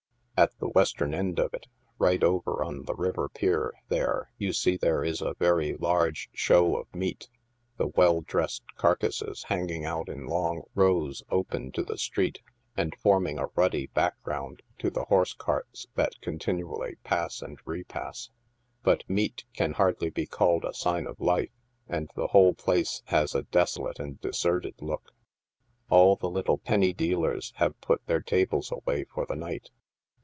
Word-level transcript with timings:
At 0.37 0.57
the 0.57 0.69
western 0.69 1.13
end 1.13 1.37
of 1.39 1.53
it, 1.53 1.67
right 1.99 2.23
over 2.23 2.63
on 2.63 2.85
the 2.85 2.95
river 2.95 3.29
pier, 3.29 3.75
there, 3.89 4.31
you 4.39 4.53
see 4.53 4.75
there 4.75 5.03
is 5.03 5.21
a 5.21 5.35
very 5.35 5.75
largo 5.75 6.15
show 6.33 6.77
of 6.77 6.91
meat, 6.95 7.29
the 7.77 7.85
well 7.89 8.21
dressed 8.21 8.63
carcases 8.75 9.43
hang 9.49 9.69
ing 9.69 9.85
out 9.85 10.09
in 10.09 10.25
long 10.25 10.63
rows 10.73 11.21
open 11.29 11.71
to 11.73 11.83
the 11.83 11.99
street, 11.99 12.39
and 12.75 12.95
forming 12.95 13.37
a 13.37 13.49
ruddy 13.55 13.85
back 13.93 14.19
ground 14.23 14.63
to 14.79 14.89
the 14.89 15.03
horse 15.05 15.33
cars 15.35 15.85
that 15.93 16.19
continually 16.21 16.95
pass 17.03 17.43
and 17.43 17.59
repass. 17.63 18.31
But 18.81 19.03
moat 19.07 19.43
can 19.53 19.73
hardly 19.73 20.09
be 20.09 20.25
called 20.25 20.65
a 20.65 20.73
sign 20.73 21.05
of 21.05 21.19
life, 21.21 21.51
and 21.87 22.09
the 22.15 22.29
whole 22.29 22.55
place 22.55 23.03
has 23.05 23.35
a 23.35 23.43
de 23.43 23.65
solate 23.65 23.99
and 23.99 24.19
deserted 24.21 24.81
look. 24.81 25.11
All 25.91 26.15
the 26.15 26.31
little 26.31 26.57
penny 26.57 26.93
dealers 26.93 27.53
have 27.57 27.79
put 27.79 28.03
their 28.07 28.21
tables 28.21 28.71
away 28.71 29.03
for 29.03 29.27
the 29.27 29.35
night. 29.35 29.69